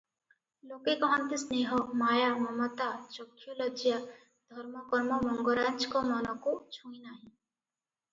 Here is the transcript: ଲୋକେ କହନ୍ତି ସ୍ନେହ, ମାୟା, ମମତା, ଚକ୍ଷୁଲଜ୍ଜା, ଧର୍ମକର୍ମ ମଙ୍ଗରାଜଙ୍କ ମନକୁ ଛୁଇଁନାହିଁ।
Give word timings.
ଲୋକେ 0.67 0.93
କହନ୍ତି 1.01 1.37
ସ୍ନେହ, 1.41 1.73
ମାୟା, 1.99 2.29
ମମତା, 2.45 2.87
ଚକ୍ଷୁଲଜ୍ଜା, 3.17 3.99
ଧର୍ମକର୍ମ 4.55 5.19
ମଙ୍ଗରାଜଙ୍କ 5.27 6.03
ମନକୁ 6.09 6.55
ଛୁଇଁନାହିଁ। 6.79 7.29